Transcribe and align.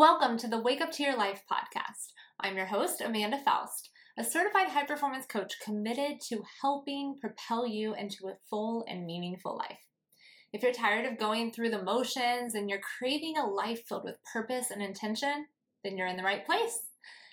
Welcome 0.00 0.38
to 0.38 0.48
the 0.48 0.62
Wake 0.62 0.80
Up 0.80 0.90
to 0.92 1.02
Your 1.02 1.14
Life 1.14 1.42
podcast. 1.52 2.14
I'm 2.40 2.56
your 2.56 2.64
host, 2.64 3.02
Amanda 3.02 3.36
Foust, 3.44 3.90
a 4.18 4.24
certified 4.24 4.68
high 4.68 4.86
performance 4.86 5.26
coach 5.26 5.60
committed 5.62 6.22
to 6.30 6.42
helping 6.62 7.18
propel 7.20 7.66
you 7.66 7.94
into 7.94 8.26
a 8.26 8.38
full 8.48 8.82
and 8.88 9.04
meaningful 9.04 9.58
life. 9.58 9.76
If 10.54 10.62
you're 10.62 10.72
tired 10.72 11.04
of 11.04 11.18
going 11.18 11.52
through 11.52 11.68
the 11.68 11.82
motions 11.82 12.54
and 12.54 12.70
you're 12.70 12.80
craving 12.98 13.36
a 13.36 13.44
life 13.44 13.82
filled 13.86 14.04
with 14.04 14.14
purpose 14.32 14.70
and 14.70 14.80
intention, 14.80 15.44
then 15.84 15.98
you're 15.98 16.06
in 16.06 16.16
the 16.16 16.22
right 16.22 16.46
place. 16.46 16.80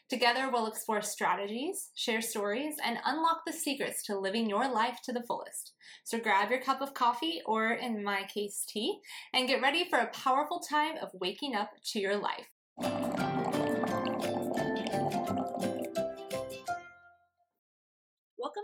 Together, 0.09 0.49
we'll 0.51 0.67
explore 0.67 1.01
strategies, 1.01 1.91
share 1.95 2.21
stories, 2.21 2.75
and 2.83 2.97
unlock 3.05 3.43
the 3.47 3.53
secrets 3.53 4.03
to 4.07 4.19
living 4.19 4.49
your 4.49 4.69
life 4.69 4.99
to 5.05 5.13
the 5.13 5.23
fullest. 5.25 5.71
So 6.03 6.19
grab 6.19 6.49
your 6.49 6.59
cup 6.59 6.81
of 6.81 6.93
coffee, 6.93 7.41
or 7.45 7.71
in 7.71 8.03
my 8.03 8.23
case, 8.23 8.65
tea, 8.67 8.99
and 9.33 9.47
get 9.47 9.61
ready 9.61 9.87
for 9.89 9.99
a 9.99 10.07
powerful 10.07 10.59
time 10.59 10.97
of 11.01 11.11
waking 11.13 11.55
up 11.55 11.71
to 11.93 11.99
your 11.99 12.17
life. 12.17 12.47
Welcome 12.77 12.93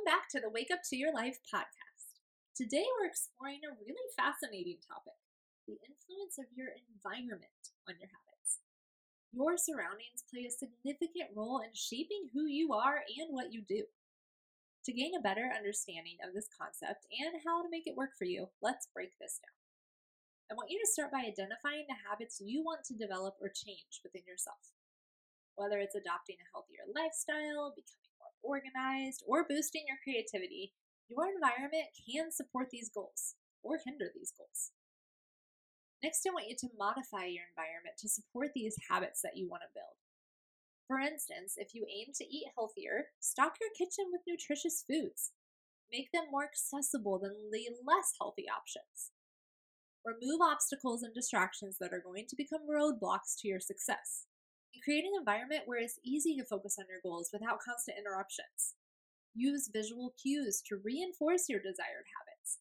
back 0.06 0.30
to 0.30 0.40
the 0.40 0.54
Wake 0.54 0.70
Up 0.72 0.82
to 0.90 0.96
Your 0.96 1.12
Life 1.14 1.40
podcast. 1.50 2.22
Today, 2.56 2.86
we're 2.94 3.10
exploring 3.10 3.62
a 3.66 3.74
really 3.74 4.06
fascinating 4.16 4.78
topic 4.86 5.18
the 5.66 5.82
influence 5.82 6.38
of 6.38 6.46
your 6.54 6.70
environment 6.78 7.74
on 7.90 7.96
your 7.98 8.14
habits. 8.14 8.60
Your 9.34 9.58
surroundings 9.58 10.22
play 10.30 10.46
a 10.46 10.52
significant 10.54 11.34
role 11.34 11.58
in 11.66 11.74
shaping 11.74 12.30
who 12.36 12.46
you 12.46 12.70
are 12.74 13.02
and 13.18 13.34
what 13.34 13.50
you 13.52 13.64
do. 13.66 13.86
To 14.86 14.94
gain 14.94 15.14
a 15.18 15.24
better 15.24 15.50
understanding 15.50 16.22
of 16.22 16.36
this 16.36 16.50
concept 16.54 17.08
and 17.10 17.42
how 17.42 17.64
to 17.64 17.72
make 17.72 17.88
it 17.88 17.98
work 17.98 18.12
for 18.14 18.26
you, 18.26 18.50
let's 18.62 18.86
break 18.94 19.18
this 19.18 19.40
down. 19.42 19.63
I 20.52 20.56
want 20.56 20.70
you 20.70 20.80
to 20.80 20.92
start 20.92 21.12
by 21.12 21.24
identifying 21.24 21.88
the 21.88 22.04
habits 22.04 22.44
you 22.44 22.62
want 22.64 22.84
to 22.86 23.00
develop 23.00 23.40
or 23.40 23.50
change 23.50 24.04
within 24.04 24.28
yourself. 24.28 24.76
Whether 25.56 25.80
it's 25.80 25.96
adopting 25.96 26.38
a 26.42 26.52
healthier 26.52 26.84
lifestyle, 26.90 27.72
becoming 27.72 28.14
more 28.20 28.36
organized, 28.44 29.24
or 29.26 29.48
boosting 29.48 29.86
your 29.88 30.02
creativity, 30.04 30.74
your 31.08 31.32
environment 31.32 31.96
can 31.96 32.32
support 32.32 32.68
these 32.70 32.92
goals 32.92 33.40
or 33.64 33.80
hinder 33.80 34.12
these 34.12 34.34
goals. 34.36 34.76
Next, 36.04 36.28
I 36.28 36.36
want 36.36 36.52
you 36.52 36.58
to 36.60 36.76
modify 36.76 37.32
your 37.32 37.48
environment 37.48 37.96
to 38.04 38.12
support 38.12 38.52
these 38.52 38.76
habits 38.92 39.24
that 39.24 39.40
you 39.40 39.48
want 39.48 39.64
to 39.64 39.72
build. 39.72 39.96
For 40.84 41.00
instance, 41.00 41.56
if 41.56 41.72
you 41.72 41.88
aim 41.88 42.12
to 42.20 42.28
eat 42.28 42.52
healthier, 42.60 43.16
stock 43.24 43.56
your 43.64 43.72
kitchen 43.72 44.12
with 44.12 44.28
nutritious 44.28 44.84
foods. 44.84 45.32
Make 45.88 46.12
them 46.12 46.28
more 46.30 46.44
accessible 46.44 47.20
than 47.24 47.48
the 47.56 47.72
less 47.88 48.20
healthy 48.20 48.52
options. 48.52 49.13
Remove 50.06 50.42
obstacles 50.42 51.02
and 51.02 51.14
distractions 51.14 51.78
that 51.80 51.94
are 51.94 52.04
going 52.04 52.26
to 52.28 52.36
become 52.36 52.68
roadblocks 52.68 53.40
to 53.40 53.48
your 53.48 53.60
success. 53.60 54.28
And 54.74 54.84
create 54.84 55.06
an 55.06 55.16
environment 55.18 55.64
where 55.66 55.80
it's 55.80 56.00
easy 56.04 56.36
to 56.36 56.46
focus 56.46 56.76
on 56.78 56.86
your 56.90 57.00
goals 57.00 57.30
without 57.32 57.64
constant 57.64 57.98
interruptions. 57.98 58.76
Use 59.34 59.72
visual 59.72 60.14
cues 60.22 60.62
to 60.68 60.82
reinforce 60.84 61.48
your 61.48 61.60
desired 61.60 62.06
habits. 62.12 62.60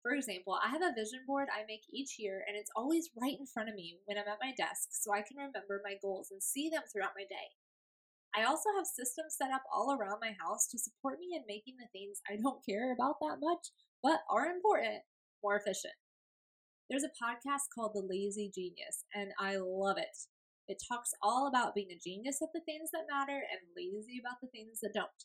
For 0.00 0.12
example, 0.16 0.56
I 0.56 0.70
have 0.72 0.80
a 0.80 0.96
vision 0.96 1.20
board 1.26 1.48
I 1.52 1.68
make 1.68 1.84
each 1.92 2.16
year, 2.18 2.42
and 2.48 2.56
it's 2.56 2.72
always 2.74 3.12
right 3.20 3.36
in 3.38 3.44
front 3.44 3.68
of 3.68 3.74
me 3.74 4.00
when 4.06 4.16
I'm 4.16 4.26
at 4.26 4.40
my 4.40 4.56
desk 4.56 4.88
so 4.96 5.12
I 5.12 5.20
can 5.20 5.36
remember 5.36 5.84
my 5.84 6.00
goals 6.00 6.32
and 6.32 6.42
see 6.42 6.70
them 6.70 6.82
throughout 6.88 7.12
my 7.14 7.28
day. 7.28 7.52
I 8.34 8.48
also 8.48 8.70
have 8.76 8.86
systems 8.86 9.36
set 9.36 9.52
up 9.52 9.62
all 9.68 9.92
around 9.92 10.24
my 10.24 10.32
house 10.40 10.66
to 10.68 10.78
support 10.78 11.18
me 11.20 11.36
in 11.36 11.44
making 11.46 11.76
the 11.76 11.92
things 11.92 12.22
I 12.24 12.40
don't 12.40 12.64
care 12.64 12.94
about 12.94 13.20
that 13.20 13.36
much, 13.42 13.68
but 14.02 14.24
are 14.30 14.46
important, 14.46 15.04
more 15.44 15.56
efficient. 15.56 15.92
There's 16.90 17.06
a 17.06 17.22
podcast 17.22 17.70
called 17.70 17.94
The 17.94 18.02
Lazy 18.02 18.50
Genius, 18.50 19.06
and 19.14 19.30
I 19.38 19.62
love 19.62 19.94
it. 19.94 20.26
It 20.66 20.82
talks 20.82 21.14
all 21.22 21.46
about 21.46 21.70
being 21.70 21.94
a 21.94 22.02
genius 22.02 22.42
at 22.42 22.50
the 22.50 22.66
things 22.66 22.90
that 22.90 23.06
matter 23.06 23.46
and 23.46 23.62
lazy 23.78 24.18
about 24.18 24.42
the 24.42 24.50
things 24.50 24.82
that 24.82 24.90
don't. 24.90 25.22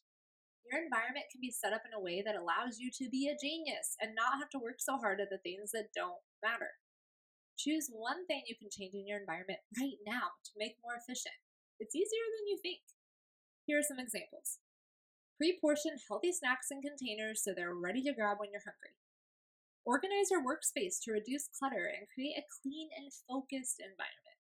Your 0.70 0.86
environment 0.86 1.26
can 1.34 1.42
be 1.42 1.50
set 1.50 1.74
up 1.74 1.82
in 1.82 1.98
a 1.98 1.98
way 1.98 2.22
that 2.22 2.38
allows 2.38 2.78
you 2.78 2.94
to 3.02 3.10
be 3.10 3.26
a 3.26 3.34
genius 3.34 3.98
and 3.98 4.14
not 4.14 4.38
have 4.38 4.54
to 4.54 4.62
work 4.62 4.78
so 4.78 5.02
hard 5.02 5.18
at 5.18 5.34
the 5.34 5.42
things 5.42 5.74
that 5.74 5.90
don't 5.98 6.22
matter. 6.46 6.78
Choose 7.58 7.90
one 7.90 8.30
thing 8.30 8.46
you 8.46 8.54
can 8.54 8.70
change 8.70 8.94
in 8.94 9.10
your 9.10 9.18
environment 9.18 9.66
right 9.82 9.98
now 10.06 10.38
to 10.46 10.62
make 10.62 10.78
more 10.86 11.02
efficient. 11.02 11.42
It's 11.82 11.98
easier 11.98 12.30
than 12.30 12.46
you 12.46 12.62
think. 12.62 12.86
Here 13.66 13.82
are 13.82 13.90
some 13.90 13.98
examples. 13.98 14.62
Pre 15.42 15.58
portion 15.58 15.98
healthy 15.98 16.30
snacks 16.30 16.70
in 16.70 16.86
containers 16.86 17.42
so 17.42 17.58
they're 17.58 17.74
ready 17.74 18.06
to 18.06 18.14
grab 18.14 18.38
when 18.38 18.54
you're 18.54 18.62
hungry. 18.62 18.94
Organize 19.86 20.32
your 20.32 20.42
workspace 20.42 21.00
to 21.04 21.12
reduce 21.12 21.48
clutter 21.48 21.86
and 21.86 22.10
create 22.10 22.36
a 22.38 22.44
clean 22.62 22.90
and 22.98 23.14
focused 23.30 23.80
environment. 23.80 24.42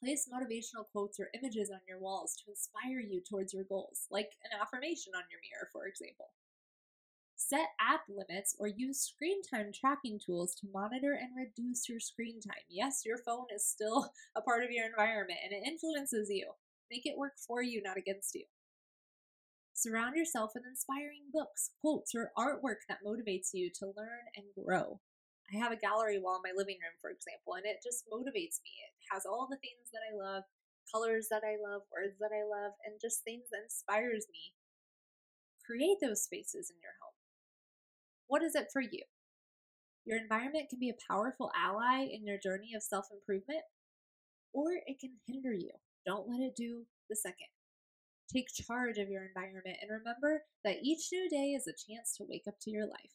Place 0.00 0.30
motivational 0.32 0.86
quotes 0.92 1.18
or 1.18 1.30
images 1.34 1.70
on 1.70 1.80
your 1.88 1.98
walls 1.98 2.36
to 2.36 2.50
inspire 2.50 3.00
you 3.00 3.20
towards 3.20 3.52
your 3.52 3.64
goals, 3.64 4.06
like 4.10 4.36
an 4.44 4.58
affirmation 4.58 5.12
on 5.16 5.24
your 5.30 5.40
mirror, 5.42 5.68
for 5.72 5.86
example. 5.86 6.30
Set 7.36 7.70
app 7.80 8.02
limits 8.08 8.54
or 8.60 8.68
use 8.68 9.00
screen 9.00 9.42
time 9.42 9.72
tracking 9.72 10.20
tools 10.24 10.54
to 10.54 10.68
monitor 10.72 11.14
and 11.14 11.36
reduce 11.36 11.88
your 11.88 11.98
screen 11.98 12.40
time. 12.40 12.62
Yes, 12.68 13.02
your 13.04 13.18
phone 13.18 13.46
is 13.52 13.66
still 13.66 14.12
a 14.36 14.40
part 14.40 14.62
of 14.62 14.70
your 14.70 14.86
environment 14.86 15.40
and 15.42 15.52
it 15.52 15.66
influences 15.66 16.30
you. 16.30 16.52
Make 16.90 17.06
it 17.06 17.18
work 17.18 17.38
for 17.38 17.60
you, 17.60 17.82
not 17.82 17.96
against 17.96 18.36
you. 18.36 18.44
Surround 19.80 20.12
yourself 20.14 20.52
with 20.52 20.68
inspiring 20.68 21.32
books, 21.32 21.72
quotes, 21.80 22.12
or 22.14 22.36
artwork 22.36 22.84
that 22.86 23.00
motivates 23.00 23.56
you 23.56 23.72
to 23.80 23.96
learn 23.96 24.28
and 24.36 24.44
grow. 24.52 25.00
I 25.48 25.56
have 25.56 25.72
a 25.72 25.80
gallery 25.80 26.20
wall 26.20 26.36
in 26.36 26.44
my 26.44 26.52
living 26.52 26.76
room, 26.84 26.92
for 27.00 27.08
example, 27.08 27.56
and 27.56 27.64
it 27.64 27.80
just 27.80 28.04
motivates 28.12 28.60
me. 28.60 28.76
It 28.76 28.92
has 29.08 29.24
all 29.24 29.48
the 29.48 29.56
things 29.56 29.88
that 29.88 30.04
I 30.04 30.12
love, 30.12 30.44
colors 30.92 31.28
that 31.32 31.40
I 31.48 31.56
love, 31.56 31.88
words 31.88 32.20
that 32.20 32.28
I 32.28 32.44
love, 32.44 32.76
and 32.84 33.00
just 33.00 33.24
things 33.24 33.48
that 33.48 33.64
inspires 33.64 34.28
me. 34.28 34.52
Create 35.64 35.96
those 35.96 36.28
spaces 36.28 36.68
in 36.68 36.76
your 36.84 37.00
home. 37.00 37.16
What 38.28 38.44
is 38.44 38.54
it 38.54 38.68
for 38.68 38.84
you? 38.84 39.08
Your 40.04 40.20
environment 40.20 40.68
can 40.68 40.78
be 40.78 40.92
a 40.92 41.04
powerful 41.08 41.50
ally 41.56 42.04
in 42.04 42.28
your 42.28 42.36
journey 42.36 42.76
of 42.76 42.84
self 42.84 43.08
improvement, 43.08 43.64
or 44.52 44.76
it 44.84 45.00
can 45.00 45.24
hinder 45.24 45.56
you. 45.56 45.72
Don't 46.04 46.28
let 46.28 46.44
it 46.44 46.52
do 46.54 46.84
the 47.08 47.16
second. 47.16 47.48
Take 48.32 48.46
charge 48.52 48.98
of 48.98 49.08
your 49.08 49.24
environment 49.24 49.78
and 49.82 49.90
remember 49.90 50.44
that 50.62 50.76
each 50.82 51.08
new 51.10 51.28
day 51.28 51.52
is 51.52 51.66
a 51.66 51.72
chance 51.72 52.16
to 52.16 52.24
wake 52.28 52.44
up 52.46 52.54
to 52.60 52.70
your 52.70 52.86
life. 52.86 53.10